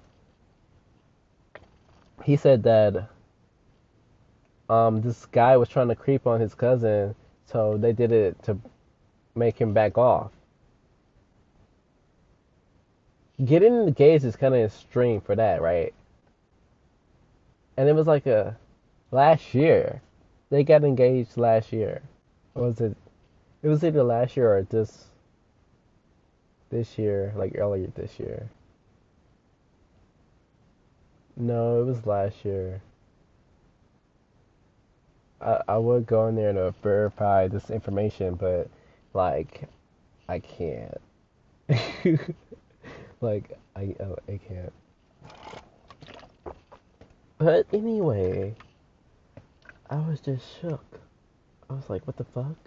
he 2.23 2.37
said 2.37 2.63
that 2.63 3.09
um 4.69 5.01
this 5.01 5.25
guy 5.27 5.57
was 5.57 5.69
trying 5.69 5.89
to 5.89 5.95
creep 5.95 6.27
on 6.27 6.39
his 6.39 6.55
cousin, 6.55 7.15
so 7.45 7.77
they 7.77 7.93
did 7.93 8.11
it 8.11 8.41
to 8.43 8.57
make 9.35 9.59
him 9.59 9.73
back 9.73 9.97
off. 9.97 10.31
Getting 13.43 13.73
engaged 13.75 14.25
is 14.25 14.35
kind 14.35 14.55
of 14.55 14.61
extreme 14.61 15.21
for 15.21 15.35
that, 15.35 15.61
right? 15.61 15.93
and 17.77 17.89
it 17.89 17.93
was 17.93 18.07
like 18.07 18.25
a 18.27 18.57
last 19.11 19.53
year. 19.53 20.01
They 20.49 20.63
got 20.63 20.83
engaged 20.83 21.37
last 21.37 21.73
year. 21.73 22.01
Or 22.55 22.67
was 22.67 22.81
it? 22.81 22.95
It 23.63 23.69
was 23.69 23.83
either 23.83 24.03
last 24.03 24.37
year 24.37 24.57
or 24.57 24.63
this. 24.63 25.05
This 26.69 26.97
year, 26.97 27.33
like 27.35 27.55
earlier 27.57 27.87
this 27.87 28.19
year. 28.19 28.49
No, 31.37 31.81
it 31.81 31.85
was 31.85 32.05
last 32.05 32.43
year. 32.43 32.81
I 35.39 35.61
I 35.67 35.77
would 35.77 36.05
go 36.07 36.27
in 36.27 36.35
there 36.35 36.51
to 36.51 36.73
verify 36.81 37.47
this 37.47 37.69
information, 37.69 38.35
but 38.35 38.69
like, 39.13 39.69
I 40.27 40.39
can't. 40.39 41.01
like 43.21 43.57
I 43.75 43.95
oh, 43.99 44.17
I 44.27 44.39
can't. 44.47 44.73
But 47.37 47.67
anyway, 47.71 48.55
I 49.89 49.97
was 49.97 50.19
just 50.21 50.43
shook. 50.59 50.99
I 51.69 51.73
was 51.73 51.89
like, 51.89 52.05
what 52.07 52.17
the 52.17 52.23
fuck? 52.23 52.57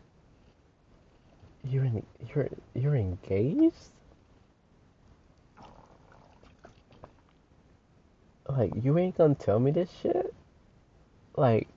You're 1.69 1.85
in, 1.85 2.03
you're 2.35 2.49
you're 2.75 2.97
engaged? 2.97 3.91
Like 8.49 8.73
you 8.83 8.99
ain't 8.99 9.19
gonna 9.19 9.35
tell 9.35 9.59
me 9.59 9.73
this 9.73 9.91
shit? 10.03 10.35
Like 11.37 11.69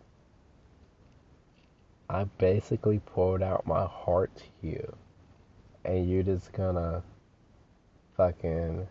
I 2.10 2.24
basically 2.24 3.00
poured 3.00 3.44
out 3.44 3.68
my 3.68 3.86
heart 3.86 4.32
to 4.36 4.68
you, 4.68 4.96
and 5.86 6.10
you're 6.10 6.24
just 6.24 6.52
gonna 6.54 7.04
fucking 8.18 8.88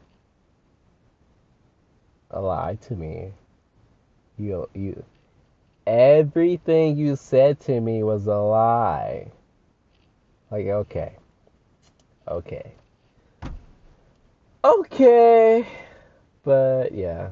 lie 2.33 2.79
to 2.83 2.95
me. 2.95 3.33
You, 4.39 4.69
you, 4.73 5.05
everything 5.87 6.97
you 6.97 7.17
said 7.17 7.59
to 7.63 7.81
me 7.81 8.03
was 8.05 8.27
a 8.27 8.37
lie. 8.37 9.33
Like, 10.51 10.67
okay, 10.67 11.13
okay, 12.27 12.73
okay, 14.65 15.67
but 16.43 16.93
yeah. 16.93 17.31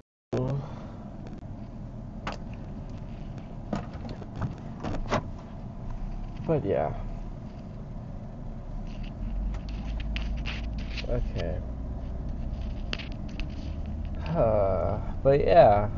But 6.46 6.64
yeah. 6.64 6.92
Okay. 11.08 11.58
Uh, 14.28 15.00
but 15.24 15.40
yeah. 15.40 15.88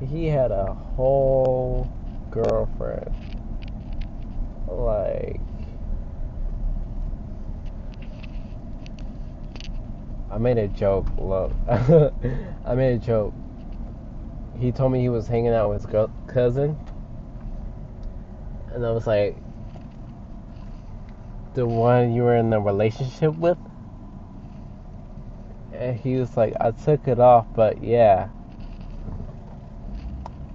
He 0.00 0.26
had 0.26 0.50
a 0.50 0.72
whole 0.72 1.88
girlfriend. 2.30 3.29
Like. 4.70 5.40
I 10.30 10.38
made 10.38 10.58
a 10.58 10.68
joke, 10.68 11.06
look. 11.18 11.52
I 11.68 12.74
made 12.74 12.94
a 12.94 12.98
joke. 12.98 13.34
He 14.58 14.70
told 14.72 14.92
me 14.92 15.00
he 15.00 15.08
was 15.08 15.26
hanging 15.26 15.52
out 15.52 15.70
with 15.70 15.82
his 15.84 16.08
cousin 16.28 16.76
and 18.72 18.86
I 18.86 18.92
was 18.92 19.06
like, 19.06 19.36
the 21.54 21.66
one 21.66 22.12
you 22.12 22.22
were 22.22 22.36
in 22.36 22.52
a 22.52 22.60
relationship 22.60 23.34
with? 23.34 23.58
And 25.72 25.98
he 25.98 26.16
was 26.16 26.36
like, 26.36 26.54
I 26.60 26.70
took 26.70 27.08
it 27.08 27.18
off, 27.18 27.46
but 27.54 27.82
yeah. 27.82 28.28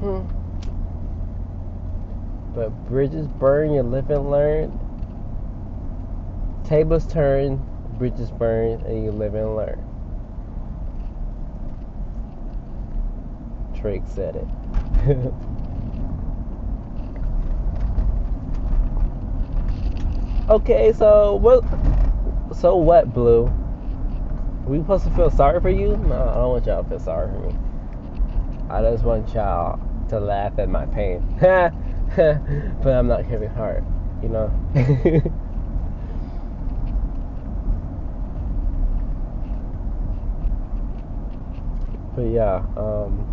Hmm. 0.00 0.22
But 2.54 2.70
bridges 2.86 3.26
burn, 3.28 3.72
you 3.72 3.82
live 3.82 4.10
and 4.10 4.30
learn. 4.30 4.78
Tables 6.64 7.06
turn, 7.06 7.64
bridges 7.98 8.30
burn 8.30 8.80
and 8.82 9.04
you 9.04 9.12
live 9.12 9.34
and 9.34 9.56
learn. 9.56 9.82
Drake 13.80 14.02
said 14.06 14.36
it. 14.36 14.46
okay, 20.50 20.92
so 20.92 21.36
what? 21.36 21.64
So 22.56 22.76
what, 22.76 23.14
Blue? 23.14 23.50
We 24.66 24.78
supposed 24.78 25.04
to 25.04 25.10
feel 25.10 25.30
sorry 25.30 25.60
for 25.60 25.70
you? 25.70 25.96
No, 25.96 26.28
I 26.28 26.34
don't 26.34 26.50
want 26.50 26.66
y'all 26.66 26.82
to 26.82 26.88
feel 26.88 27.00
sorry 27.00 27.30
for 27.32 27.38
me. 27.38 27.54
I 28.70 28.82
just 28.82 29.04
want 29.04 29.32
y'all 29.34 29.80
to 30.08 30.20
laugh 30.20 30.58
at 30.58 30.68
my 30.68 30.86
pain. 30.86 31.22
but 31.40 32.86
I'm 32.86 33.08
not 33.08 33.28
Kevin 33.28 33.50
Hart, 33.50 33.84
you 34.22 34.28
know? 34.28 34.52
But 42.14 42.26
yeah, 42.26 42.62
um, 42.76 43.26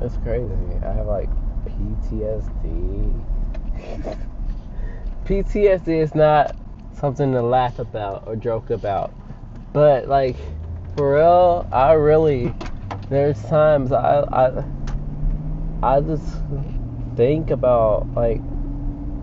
it's 0.00 0.16
crazy. 0.18 0.54
I 0.82 0.92
have 0.92 1.06
like 1.06 1.28
PTSD. 1.66 3.24
PTSD 5.24 5.88
is 5.88 6.14
not 6.14 6.54
something 6.92 7.32
to 7.32 7.42
laugh 7.42 7.80
about 7.80 8.28
or 8.28 8.36
joke 8.36 8.70
about, 8.70 9.12
but 9.74 10.08
like 10.08 10.36
for 10.96 11.16
real, 11.16 11.68
I 11.70 11.92
really 11.92 12.54
there's 13.10 13.42
times 13.42 13.92
I 13.92 14.20
I 14.32 14.64
I 15.82 16.00
just 16.00 16.36
think 17.16 17.50
about 17.50 18.06
like 18.14 18.40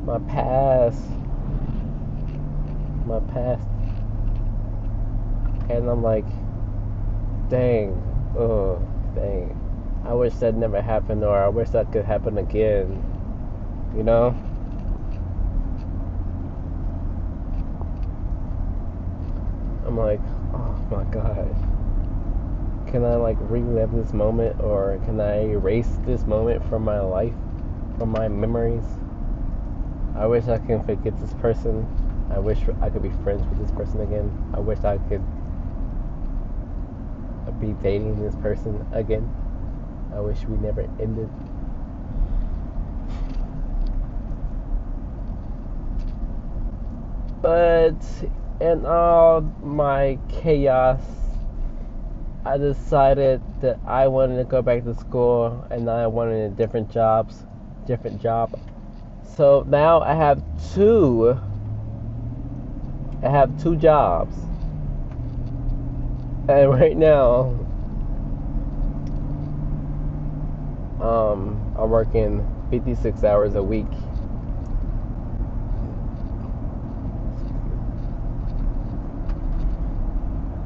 my 0.05 0.19
past 0.29 1.03
my 3.07 3.19
past 3.31 3.67
and 5.69 5.89
I'm 5.89 6.03
like 6.03 6.25
dang, 7.51 7.91
oh, 8.39 8.81
dang. 9.13 9.57
I 10.05 10.13
wish 10.13 10.33
that 10.35 10.55
never 10.55 10.81
happened, 10.81 11.23
or 11.23 11.37
I 11.37 11.49
wish 11.49 11.69
that 11.71 11.91
could 11.91 12.05
happen 12.05 12.37
again. 12.37 13.03
You 13.95 14.03
know? 14.03 14.27
I'm 19.85 19.97
like, 19.97 20.21
my 20.91 21.03
god. 21.05 21.55
Can 22.91 23.05
I 23.05 23.15
like 23.15 23.37
relive 23.39 23.93
this 23.93 24.11
moment, 24.11 24.59
or 24.59 24.99
can 25.05 25.21
I 25.21 25.45
erase 25.45 25.97
this 26.05 26.25
moment 26.25 26.67
from 26.67 26.83
my 26.83 26.99
life, 26.99 27.33
from 27.97 28.09
my 28.09 28.27
memories? 28.27 28.83
I 30.15 30.25
wish 30.25 30.49
I 30.49 30.57
can 30.57 30.83
forget 30.83 31.17
this 31.21 31.33
person. 31.35 31.87
I 32.29 32.39
wish 32.39 32.59
I 32.81 32.89
could 32.89 33.01
be 33.01 33.11
friends 33.23 33.47
with 33.47 33.59
this 33.59 33.71
person 33.71 34.01
again. 34.01 34.29
I 34.53 34.59
wish 34.59 34.79
I 34.79 34.97
could 34.97 35.23
be 37.61 37.73
dating 37.81 38.21
this 38.21 38.35
person 38.35 38.85
again. 38.91 39.29
I 40.13 40.19
wish 40.19 40.43
we 40.45 40.57
never 40.57 40.81
ended. 40.99 41.29
But 47.41 47.95
in 48.61 48.85
all 48.85 49.41
my 49.63 50.19
chaos, 50.29 51.01
I 52.45 52.57
decided 52.57 53.41
that 53.61 53.79
I 53.87 54.07
wanted 54.07 54.37
to 54.37 54.43
go 54.43 54.61
back 54.61 54.83
to 54.83 54.93
school 54.93 55.65
and 55.71 55.89
I 55.89 56.05
wanted 56.05 56.55
different 56.57 56.91
jobs, 56.91 57.43
different 57.87 58.21
job. 58.21 58.59
So 59.35 59.65
now 59.67 60.01
I 60.01 60.13
have 60.13 60.43
two. 60.73 61.39
I 63.23 63.29
have 63.29 63.61
two 63.61 63.75
jobs. 63.75 64.35
And 66.47 66.69
right 66.69 66.97
now, 66.97 67.57
um, 71.01 71.75
I'm 71.77 71.89
working 71.89 72.45
56 72.69 73.23
hours 73.23 73.55
a 73.55 73.63
week. 73.63 73.87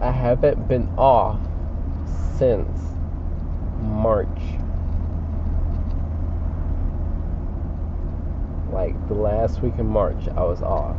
I 0.06 0.12
haven't 0.26 0.68
been 0.68 0.90
off 0.98 1.40
since 2.40 2.80
March. 3.80 4.28
Like 8.72 8.96
the 9.08 9.14
last 9.14 9.62
week 9.62 9.76
in 9.78 9.86
March, 9.86 10.28
I 10.30 10.44
was 10.44 10.64
off. 10.64 10.98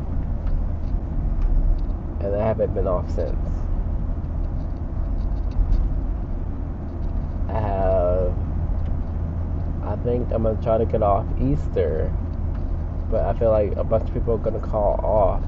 And 2.21 2.37
I 2.37 2.47
haven't 2.47 2.73
been 2.73 2.87
off 2.87 3.11
since. 3.11 3.37
I 7.49 7.59
have. 7.59 8.35
I 9.83 9.97
think 10.05 10.31
I'm 10.31 10.45
gonna 10.45 10.63
try 10.63 10.79
to 10.79 10.87
get 10.87 11.03
off 11.03 11.27
Easter, 11.41 12.15
but 13.11 13.25
I 13.25 13.37
feel 13.37 13.51
like 13.51 13.75
a 13.75 13.83
bunch 13.83 14.09
of 14.09 14.15
people 14.15 14.35
are 14.35 14.39
gonna 14.39 14.61
call 14.61 15.01
off, 15.03 15.43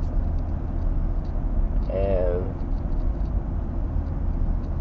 and 1.92 2.67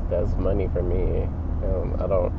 that's 0.10 0.34
money 0.36 0.70
for 0.74 0.82
me. 0.82 1.24
Um, 1.64 1.96
I 2.00 2.08
don't. 2.08 2.34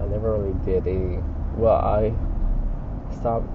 I 0.00 0.06
never 0.06 0.38
really 0.38 0.54
did 0.64 0.86
a. 0.86 1.22
Well, 1.56 1.76
I 1.76 2.12
stopped 3.18 3.48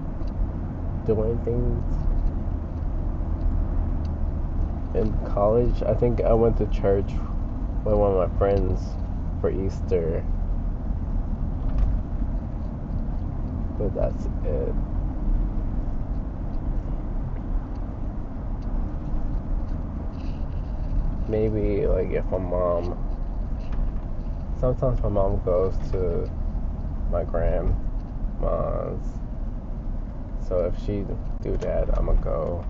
doing 1.06 1.38
things 1.44 1.84
in 4.96 5.12
college. 5.28 5.82
I 5.82 5.94
think 5.94 6.22
I 6.22 6.32
went 6.32 6.56
to 6.58 6.66
church 6.66 7.10
with 7.84 7.94
one 7.94 8.12
of 8.12 8.30
my 8.30 8.38
friends 8.38 8.80
for 9.40 9.50
Easter. 9.50 10.24
But 13.78 13.94
that's 13.94 14.26
it. 14.44 14.93
Maybe 21.28 21.86
like 21.86 22.10
if 22.10 22.24
my 22.26 22.38
mom 22.38 22.98
sometimes 24.60 25.02
my 25.02 25.08
mom 25.08 25.42
goes 25.44 25.76
to 25.90 26.30
my 27.10 27.24
grandma's 27.24 27.74
so 30.46 30.64
if 30.66 30.78
she 30.84 31.04
do 31.42 31.56
that 31.58 31.96
I'ma 31.98 32.12
go 32.14 32.64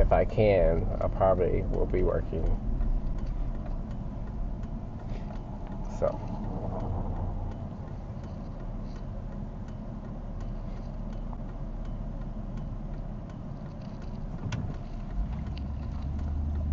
if 0.00 0.12
I 0.12 0.24
can, 0.24 0.86
I 1.00 1.08
probably 1.08 1.62
will 1.62 1.86
be 1.86 2.02
working. 2.02 2.58
So. 5.98 6.18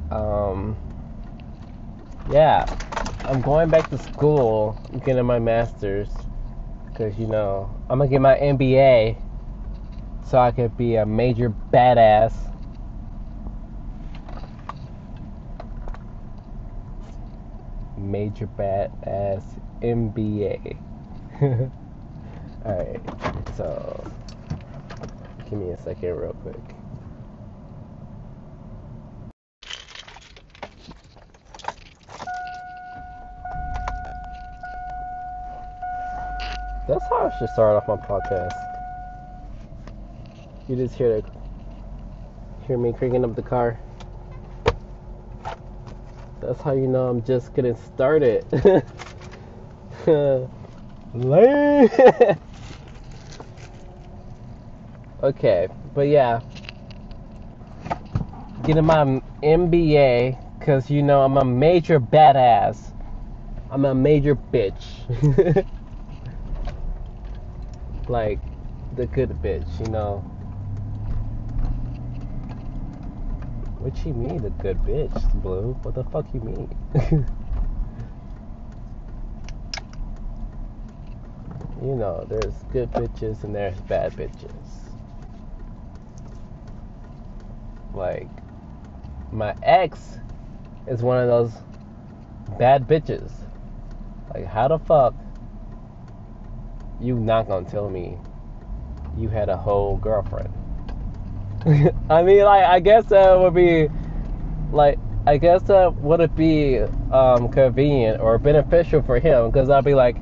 Um, 0.09 0.77
yeah, 2.37 2.67
I'm 3.25 3.41
going 3.41 3.71
back 3.71 3.89
to 3.89 3.97
school, 3.97 4.79
getting 5.03 5.25
my 5.25 5.39
master's, 5.39 6.07
because 6.85 7.17
you 7.17 7.25
know 7.25 7.67
I'm 7.89 7.97
gonna 7.97 8.11
get 8.11 8.21
my 8.21 8.35
MBA, 8.35 9.17
so 10.23 10.37
I 10.37 10.51
could 10.51 10.77
be 10.77 10.97
a 10.97 11.05
major 11.07 11.49
badass. 11.73 12.35
Major 17.97 18.45
badass 18.45 19.41
MBA. 19.81 20.77
Alright, 22.63 23.01
so 23.55 24.11
give 25.49 25.57
me 25.57 25.71
a 25.71 25.77
second, 25.81 26.15
real 26.15 26.33
quick. 26.33 26.76
Should 37.37 37.49
start 37.49 37.75
off 37.75 37.87
my 37.87 37.95
podcast. 37.95 38.57
You 40.67 40.75
just 40.75 40.95
hear 40.95 41.21
the, 41.21 41.29
hear 42.65 42.77
me 42.77 42.93
cranking 42.93 43.23
up 43.23 43.35
the 43.35 43.43
car. 43.43 43.79
That's 46.41 46.61
how 46.61 46.73
you 46.73 46.87
know 46.87 47.07
I'm 47.07 47.23
just 47.23 47.53
getting 47.53 47.75
started. 47.75 48.45
Okay, 55.23 55.67
but 55.93 56.07
yeah, 56.07 56.41
getting 58.63 58.85
my 58.85 59.21
MBA 59.43 60.37
because 60.59 60.89
you 60.89 61.03
know 61.03 61.21
I'm 61.21 61.37
a 61.37 61.45
major 61.45 61.99
badass. 61.99 62.93
I'm 63.69 63.85
a 63.85 63.93
major 63.93 64.35
bitch. 64.35 65.65
like 68.09 68.39
the 68.95 69.05
good 69.07 69.29
bitch, 69.41 69.79
you 69.79 69.91
know. 69.91 70.19
What 73.79 74.05
you 74.05 74.13
mean, 74.13 74.41
the 74.41 74.49
good 74.49 74.77
bitch, 74.79 75.41
Blue? 75.41 75.73
What 75.83 75.95
the 75.95 76.03
fuck 76.05 76.25
you 76.33 76.41
mean? 76.41 76.69
you 81.81 81.95
know, 81.95 82.25
there's 82.27 82.55
good 82.71 82.91
bitches 82.91 83.43
and 83.43 83.53
there's 83.55 83.79
bad 83.81 84.13
bitches. 84.13 84.51
Like, 87.93 88.29
my 89.31 89.55
ex 89.63 90.19
is 90.87 91.01
one 91.01 91.17
of 91.17 91.27
those 91.27 91.53
bad 92.57 92.87
bitches. 92.87 93.31
Like, 94.33 94.45
how 94.45 94.67
the 94.67 94.79
fuck 94.79 95.13
you 96.99 97.15
not 97.15 97.47
gonna 97.47 97.69
tell 97.69 97.89
me 97.89 98.17
you 99.17 99.29
had 99.29 99.49
a 99.49 99.57
whole 99.57 99.97
girlfriend. 99.97 100.53
I 102.09 102.23
mean, 102.23 102.43
like, 102.43 102.63
I 102.63 102.79
guess 102.79 103.05
that 103.05 103.39
would 103.39 103.53
be, 103.53 103.89
like, 104.71 104.99
I 105.25 105.37
guess 105.37 105.63
that 105.63 105.95
would 105.95 106.21
it 106.21 106.35
be 106.35 106.79
um, 107.11 107.49
convenient 107.49 108.21
or 108.21 108.37
beneficial 108.37 109.01
for 109.01 109.19
him? 109.19 109.49
Because 109.49 109.69
I'd 109.69 109.83
be 109.83 109.93
like, 109.93 110.17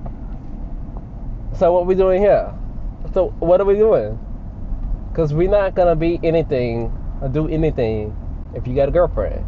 so 1.58 1.72
what 1.72 1.86
we 1.86 1.96
doing 1.96 2.22
here? 2.22 2.54
So 3.14 3.28
what 3.40 3.62
are 3.62 3.66
we 3.66 3.76
doing? 3.76 4.20
Because 5.12 5.34
we're 5.34 5.50
not 5.50 5.76
gonna 5.76 5.96
be 5.96 6.20
anything 6.24 6.92
or 7.22 7.30
do 7.30 7.48
anything 7.48 8.16
if 8.56 8.68
you 8.68 8.76
got 8.76 8.90
a 8.90 8.92
girlfriend. 8.92 9.46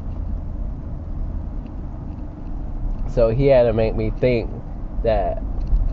So 3.12 3.30
he 3.30 3.48
had 3.48 3.64
to 3.64 3.74
make 3.74 3.96
me 3.96 4.12
think 4.20 4.50
that 5.04 5.42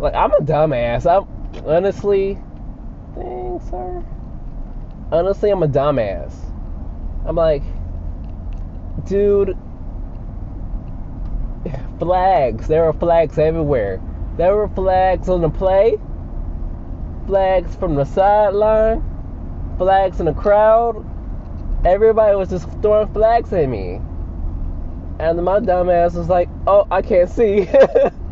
like 0.01 0.15
I'm 0.15 0.33
a 0.33 0.41
dumbass. 0.41 1.07
I'm 1.07 1.67
honestly, 1.67 2.39
thanks, 3.15 3.71
sir. 3.71 4.05
Honestly, 5.13 5.51
I'm 5.51 5.63
a 5.63 5.69
dumbass. 5.69 6.35
I'm 7.27 7.37
like, 7.37 7.63
dude, 9.07 9.57
flags. 11.99 12.67
There 12.67 12.85
are 12.85 12.93
flags 12.93 13.39
everywhere. 13.39 14.01
There 14.37 14.55
were 14.57 14.69
flags 14.69 15.29
on 15.29 15.43
the 15.43 15.49
play, 15.49 15.97
flags 17.27 17.77
from 17.77 17.95
the 17.95 18.05
sideline, 18.05 19.03
flags 19.79 20.21
in 20.21 20.27
the 20.27 20.35
crowd. 20.35 21.07
Everybody 21.85 22.35
was 22.37 22.51
just 22.51 22.69
throwing 22.83 23.13
flags 23.13 23.53
at 23.53 23.69
me. 23.69 24.01
And 25.21 25.43
my 25.45 25.61
dumbass 25.61 26.15
was 26.15 26.29
like, 26.29 26.49
oh, 26.67 26.87
I 26.91 27.03
can't 27.03 27.31
see. 27.31 27.69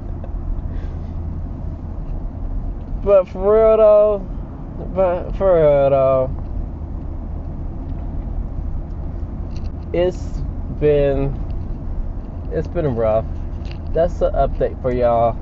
But 3.04 3.28
for 3.28 3.52
real 3.52 3.76
though, 3.78 4.18
but 4.94 5.32
for 5.32 5.56
real 5.56 5.90
though, 5.90 6.30
it's 9.92 10.40
been 10.78 11.36
it's 12.52 12.68
been 12.68 12.94
rough. 12.94 13.26
That's 13.92 14.18
the 14.18 14.30
update 14.30 14.80
for 14.80 14.92
y'all. 14.92 15.36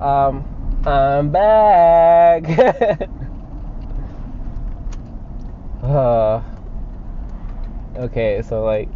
Um, 0.00 0.46
I'm 0.86 1.30
back. 1.30 2.48
uh, 5.82 6.42
okay, 7.96 8.40
so 8.42 8.62
like 8.62 8.88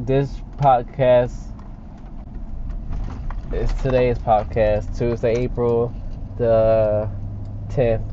this 0.00 0.40
podcast 0.56 1.51
it's 3.54 3.72
today's 3.82 4.18
podcast, 4.18 4.96
Tuesday, 4.96 5.34
April 5.34 5.92
the 6.38 7.10
10th. 7.68 8.10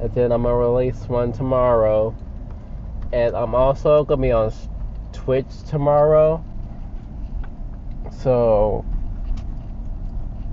And 0.00 0.14
then 0.14 0.30
I'm 0.30 0.44
gonna 0.44 0.56
release 0.56 1.08
one 1.08 1.32
tomorrow. 1.32 2.14
And 3.12 3.34
I'm 3.34 3.54
also 3.54 4.04
gonna 4.04 4.22
be 4.22 4.30
on 4.30 4.52
Twitch 5.12 5.62
tomorrow. 5.68 6.44
So, 8.12 8.84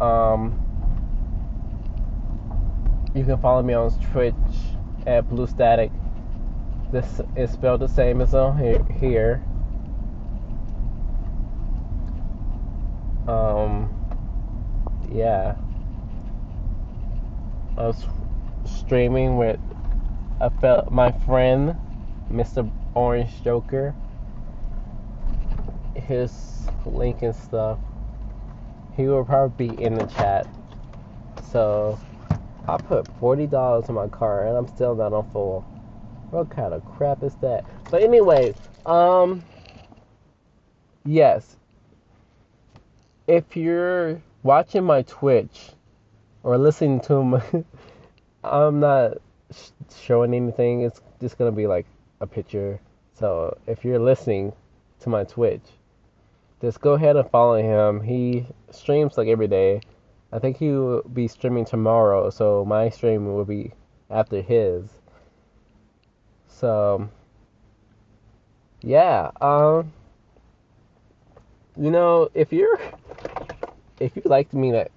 um, 0.01 0.57
you 3.13 3.23
can 3.23 3.37
follow 3.37 3.61
me 3.61 3.75
on 3.75 3.91
Twitch 4.11 4.33
at 5.05 5.29
Blue 5.29 5.45
Static. 5.45 5.91
This 6.91 7.21
is 7.35 7.51
spelled 7.51 7.81
the 7.81 7.87
same 7.87 8.19
as 8.21 8.33
on 8.33 8.57
here. 8.99 9.43
Um, 13.27 13.60
yeah. 15.11 15.55
I 17.77 17.87
was 17.87 18.05
streaming 18.65 19.37
with 19.37 19.59
I 20.39 20.49
felt 20.49 20.91
my 20.91 21.11
friend, 21.11 21.75
Mr. 22.31 22.69
Orange 22.95 23.43
Joker. 23.43 23.93
His 25.95 26.67
link 26.85 27.21
and 27.21 27.35
stuff. 27.35 27.77
He 28.95 29.05
will 29.07 29.23
probably 29.23 29.67
be 29.67 29.83
in 29.83 29.95
the 29.95 30.05
chat. 30.05 30.47
So 31.51 31.99
I 32.67 32.77
put 32.77 33.07
forty 33.19 33.47
dollars 33.47 33.89
in 33.89 33.95
my 33.95 34.07
car 34.07 34.47
and 34.47 34.57
I'm 34.57 34.67
still 34.67 34.95
not 34.95 35.13
on 35.13 35.29
full. 35.31 35.61
What 36.31 36.49
kind 36.49 36.73
of 36.73 36.83
crap 36.85 37.23
is 37.23 37.35
that? 37.41 37.65
But 37.89 38.03
anyway, 38.03 38.55
um 38.85 39.43
yes, 41.05 41.57
if 43.27 43.55
you're 43.55 44.21
watching 44.43 44.83
my 44.83 45.01
Twitch 45.03 45.71
or 46.43 46.57
listening 46.57 46.99
to 47.01 47.23
my, 47.23 47.43
I'm 48.43 48.79
not 48.79 49.17
showing 49.99 50.33
anything. 50.33 50.81
It's 50.81 51.01
just 51.19 51.37
gonna 51.37 51.51
be 51.51 51.67
like 51.67 51.85
a 52.19 52.27
picture. 52.27 52.79
So 53.13 53.57
if 53.67 53.83
you're 53.85 53.99
listening 53.99 54.53
to 55.01 55.09
my 55.09 55.23
Twitch, 55.23 55.65
just 56.61 56.81
go 56.81 56.93
ahead 56.93 57.15
and 57.15 57.29
follow 57.29 57.61
him. 57.61 58.01
He 58.01 58.45
streams 58.71 59.17
like 59.17 59.27
every 59.27 59.47
day. 59.47 59.81
I 60.31 60.39
think 60.39 60.57
he 60.57 60.69
will 60.71 61.01
be 61.03 61.27
streaming 61.27 61.65
tomorrow, 61.65 62.29
so 62.29 62.63
my 62.65 62.89
stream 62.89 63.33
will 63.33 63.45
be 63.45 63.71
after 64.09 64.41
his. 64.41 64.89
So 66.47 67.09
yeah, 68.81 69.31
um 69.41 69.91
you 71.77 71.89
know, 71.89 72.29
if 72.33 72.51
you're 72.51 72.79
if 74.01 74.15
you 74.15 74.23
liked 74.25 74.53
me 74.53 74.73
like 74.73 74.91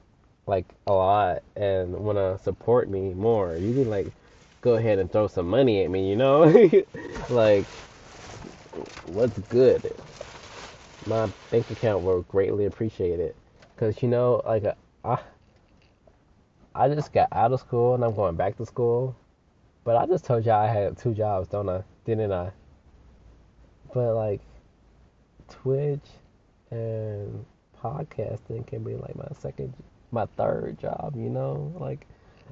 like 0.47 0.67
a 0.87 0.93
lot 0.93 1.43
and 1.57 1.93
want 1.93 2.19
to 2.19 2.39
support 2.43 2.89
me 2.89 3.15
more, 3.15 3.57
you 3.57 3.73
can 3.75 3.89
like 3.89 4.13
go 4.65 4.75
ahead 4.75 4.99
and 4.99 5.13
throw 5.13 5.27
some 5.27 5.47
money 5.47 5.85
at 5.85 5.91
me, 5.91 6.09
you 6.09 6.17
know? 6.17 6.45
like, 7.29 7.67
what's 9.05 9.39
good? 9.41 9.95
My 11.05 11.27
bank 11.51 11.71
account 11.71 12.03
will 12.03 12.23
greatly 12.23 12.65
appreciate 12.65 13.21
it. 13.21 13.37
Because, 13.75 14.03
you 14.03 14.09
know, 14.09 14.41
like, 14.47 14.65
uh, 14.65 14.73
I, 15.05 15.19
I 16.75 16.89
just 16.89 17.13
got 17.13 17.29
out 17.31 17.53
of 17.53 17.61
school 17.61 17.95
and 17.95 18.03
I'm 18.03 18.15
going 18.15 18.37
back 18.37 18.57
to 18.57 18.65
school. 18.65 19.15
But 19.85 19.97
I 19.97 20.07
just 20.07 20.25
told 20.25 20.47
y'all 20.47 20.63
I 20.65 20.73
had 20.73 20.97
two 20.97 21.13
jobs, 21.13 21.49
don't 21.49 21.69
I? 21.69 21.83
Didn't 22.07 22.33
I? 22.33 22.51
But, 23.93 24.15
like, 24.15 24.41
Twitch 25.51 26.07
and 26.71 27.45
podcasting 27.85 28.67
can 28.67 28.83
be 28.83 28.95
like 28.95 29.15
my 29.15 29.29
second, 29.39 29.75
my 30.11 30.27
third 30.37 30.79
job, 30.81 31.15
you 31.17 31.29
know? 31.29 31.73
Like, 31.79 32.07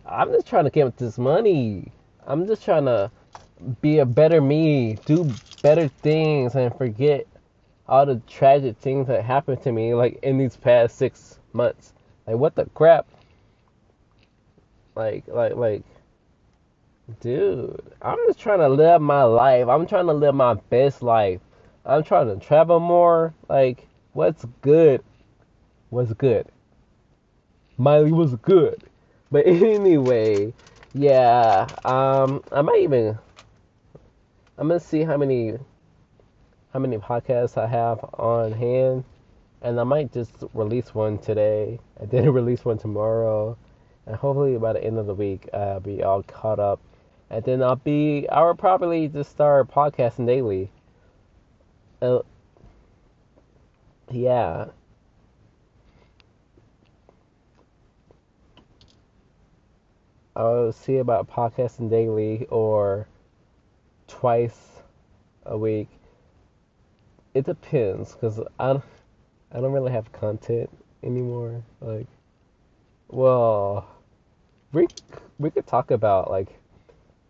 I'm 0.05 0.31
just 0.31 0.47
trying 0.47 0.65
to 0.65 0.71
get 0.71 0.97
this 0.99 1.19
money. 1.19 1.91
I'm 2.27 2.47
just 2.47 2.65
trying 2.65 2.85
to 2.85 3.11
be 3.81 3.99
a 3.99 4.07
better 4.07 4.41
me, 4.41 4.99
do 5.07 5.33
better 5.63 5.89
things, 5.89 6.55
and 6.55 6.77
forget 6.77 7.27
all 7.89 8.07
the 8.07 8.21
tragic 8.27 8.77
things 8.77 9.07
that 9.09 9.25
happened 9.25 9.63
to 9.63 9.73
me, 9.73 9.95
like 9.95 10.19
in 10.23 10.39
these 10.39 10.57
past 10.57 10.97
six 10.97 11.39
months. 11.53 11.93
Like, 12.27 12.37
what 12.37 12.55
the 12.55 12.67
crap? 12.67 13.07
Like, 14.95 15.25
like, 15.27 15.57
like, 15.57 15.83
dude, 17.21 17.81
I'm 18.03 18.19
just 18.27 18.39
trying 18.39 18.59
to 18.59 18.69
live 18.69 19.01
my 19.01 19.23
life. 19.23 19.69
I'm 19.69 19.87
trying 19.87 20.07
to 20.07 20.13
live 20.13 20.35
my 20.35 20.55
best 20.55 21.03
life. 21.03 21.41
I'm 21.85 22.05
trying 22.05 22.29
to 22.29 22.45
travel 22.45 22.79
more. 22.79 23.35
Like, 23.49 23.87
what's 24.13 24.45
good? 24.61 25.03
What's 25.93 26.15
good? 26.15 26.47
Miley 27.77 28.13
was 28.13 28.35
good. 28.37 28.83
But 29.31 29.47
anyway, 29.47 30.55
yeah, 30.95 31.69
um, 31.85 32.43
I 32.51 32.63
might 32.63 32.81
even, 32.81 33.19
I'm 34.57 34.69
gonna 34.69 34.81
see 34.81 35.03
how 35.03 35.19
many, 35.19 35.59
how 36.73 36.79
many 36.79 36.97
podcasts 36.97 37.59
I 37.59 37.67
have 37.67 37.99
on 38.15 38.53
hand, 38.53 39.05
and 39.61 39.79
I 39.79 39.85
might 39.85 40.15
just 40.15 40.33
release 40.55 40.95
one 40.95 41.19
today, 41.19 41.79
and 42.01 42.11
then 42.11 42.27
release 42.33 42.65
one 42.65 42.79
tomorrow, 42.79 43.59
and 44.07 44.17
hopefully 44.17 44.57
by 44.57 44.73
the 44.73 44.83
end 44.83 44.97
of 44.97 45.05
the 45.05 45.15
week 45.15 45.47
I'll 45.53 45.81
be 45.81 46.03
all 46.03 46.23
caught 46.23 46.59
up, 46.59 46.81
and 47.29 47.45
then 47.45 47.63
I'll 47.63 47.77
be, 47.77 48.27
I 48.31 48.41
will 48.45 48.55
probably 48.55 49.09
just 49.09 49.31
start 49.31 49.71
podcasting 49.71 50.27
daily. 50.27 50.71
Uh, 52.01 52.21
yeah, 54.11 54.69
I'll 60.35 60.73
see 60.73 60.97
about 60.97 61.31
podcasting 61.31 61.91
daily 61.91 62.47
or 62.49 63.07
twice 64.09 64.59
a 65.45 65.59
week. 65.59 65.89
It 67.35 67.45
depends 67.45 68.13
because 68.13 68.41
I, 68.59 68.81
I 69.51 69.61
don't 69.61 69.73
really 69.73 69.93
have 69.93 70.11
content 70.13 70.71
anymore. 71.03 71.63
Like, 71.81 72.07
well, 73.09 73.87
we 74.73 74.87
we 75.39 75.51
could 75.51 75.67
talk 75.67 75.91
about 75.91 76.31
like 76.31 76.49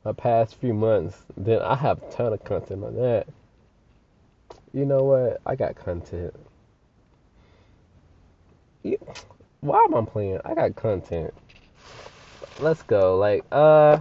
my 0.04 0.12
past 0.12 0.56
few 0.60 0.72
months. 0.72 1.16
Then 1.36 1.60
I 1.60 1.74
have 1.74 2.02
a 2.02 2.10
ton 2.10 2.32
of 2.32 2.44
content 2.44 2.84
on 2.84 2.94
that. 2.96 3.26
You 4.72 4.86
know 4.86 5.02
what? 5.02 5.40
I 5.44 5.56
got 5.56 5.74
content. 5.74 6.34
Yeah. 8.84 8.96
Why 9.60 9.78
am 9.84 9.94
I 9.94 10.04
playing? 10.04 10.40
I 10.44 10.54
got 10.54 10.76
content 10.76 11.34
let's 12.60 12.82
go. 12.82 13.16
Like, 13.16 13.44
uh, 13.52 13.98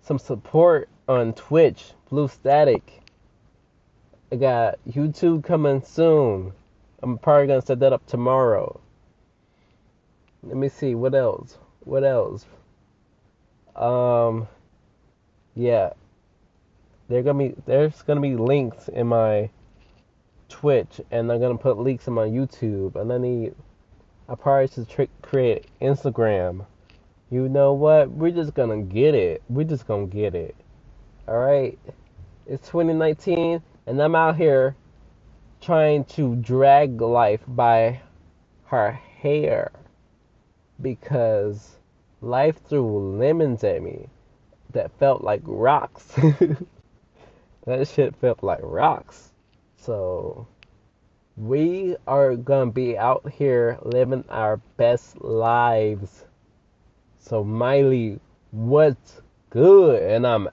some 0.02 0.18
support 0.18 0.88
on 1.08 1.32
Twitch, 1.32 1.92
Blue 2.08 2.28
Static. 2.28 3.02
I 4.32 4.36
got 4.36 4.78
YouTube 4.88 5.44
coming 5.44 5.82
soon. 5.82 6.52
I'm 7.02 7.16
probably 7.18 7.46
gonna 7.46 7.62
set 7.62 7.78
that 7.80 7.92
up 7.92 8.04
tomorrow. 8.06 8.80
Let 10.42 10.56
me 10.56 10.68
see 10.68 10.96
what 10.96 11.14
else. 11.14 11.58
What 11.84 12.02
else? 12.02 12.44
Um, 13.76 14.48
yeah. 15.54 15.90
There 17.08 17.22
gonna 17.22 17.50
be 17.50 17.54
there's 17.66 18.02
gonna 18.02 18.20
be 18.20 18.34
links 18.34 18.88
in 18.88 19.06
my 19.06 19.48
Twitch, 20.48 21.00
and 21.12 21.30
I'm 21.30 21.40
gonna 21.40 21.56
put 21.56 21.78
links 21.78 22.08
in 22.08 22.14
my 22.14 22.26
YouTube, 22.26 22.96
and 22.96 23.12
I 23.12 23.18
need 23.18 23.54
I 24.28 24.34
probably 24.34 24.66
should 24.66 24.88
trick 24.88 25.10
create 25.22 25.66
Instagram. 25.80 26.66
You 27.30 27.48
know 27.48 27.74
what? 27.74 28.10
We're 28.10 28.32
just 28.32 28.54
gonna 28.54 28.82
get 28.82 29.14
it. 29.14 29.42
We're 29.48 29.64
just 29.64 29.86
gonna 29.86 30.06
get 30.06 30.34
it. 30.34 30.56
All 31.28 31.38
right. 31.38 31.78
It's 32.46 32.66
2019 32.68 33.62
and 33.86 34.02
I'm 34.02 34.14
out 34.14 34.36
here 34.36 34.74
trying 35.60 36.04
to 36.04 36.34
drag 36.36 37.00
life 37.00 37.42
by 37.46 38.00
her 38.66 38.90
hair 38.90 39.70
because 40.82 41.76
life 42.20 42.60
threw 42.68 43.16
lemons 43.16 43.62
at 43.64 43.82
me 43.82 44.08
that 44.72 44.90
felt 44.98 45.22
like 45.22 45.40
rocks. 45.44 46.04
that 47.66 47.88
shit 47.88 48.14
felt 48.16 48.42
like 48.42 48.60
rocks. 48.62 49.30
So 49.76 50.46
we 51.36 51.96
are 52.06 52.34
gonna 52.34 52.72
be 52.72 52.98
out 52.98 53.30
here 53.30 53.78
living 53.82 54.24
our 54.28 54.56
best 54.76 55.20
lives. 55.22 56.24
So 57.18 57.44
Miley, 57.44 58.18
what's 58.50 59.20
good? 59.50 60.02
And 60.02 60.26
I'm 60.26 60.48